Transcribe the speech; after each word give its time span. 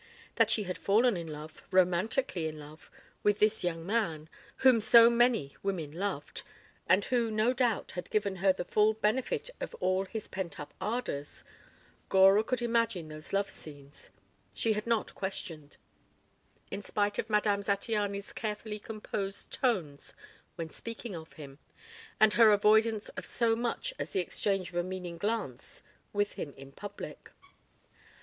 That 0.37 0.49
she 0.49 0.63
had 0.63 0.79
fallen 0.79 1.15
in 1.15 1.27
love, 1.27 1.61
romantically 1.69 2.47
in 2.47 2.57
love, 2.57 2.89
with 3.21 3.37
this 3.37 3.63
young 3.63 3.85
man, 3.85 4.29
whom 4.57 4.81
so 4.81 5.11
many 5.11 5.55
women 5.61 5.91
loved, 5.91 6.41
and 6.87 7.05
who, 7.05 7.29
no 7.29 7.53
doubt, 7.53 7.91
had 7.91 8.09
given 8.09 8.37
her 8.37 8.51
the 8.51 8.65
full 8.65 8.95
benefit 8.95 9.51
of 9.59 9.75
all 9.75 10.05
his 10.05 10.27
pent 10.27 10.59
up 10.59 10.73
ardors 10.81 11.43
Gora 12.09 12.43
could 12.43 12.63
imagine 12.63 13.09
those 13.09 13.31
love 13.31 13.51
scenes 13.51 14.09
she 14.55 14.73
had 14.73 14.87
not 14.87 15.13
questioned, 15.13 15.77
in 16.71 16.81
spite 16.81 17.19
of 17.19 17.29
Madame 17.29 17.61
Zattiany's 17.61 18.33
carefully 18.33 18.79
composed 18.79 19.51
tones 19.53 20.15
when 20.55 20.71
speaking 20.71 21.15
of 21.15 21.33
him, 21.33 21.59
and 22.19 22.33
her 22.33 22.51
avoidance 22.51 23.09
of 23.09 23.23
so 23.23 23.55
much 23.55 23.93
as 23.99 24.09
the 24.09 24.19
exchange 24.19 24.69
of 24.71 24.77
a 24.77 24.81
meaning 24.83 25.19
glance 25.19 25.83
with 26.11 26.33
him 26.33 26.55
in 26.57 26.71
public. 26.71 27.29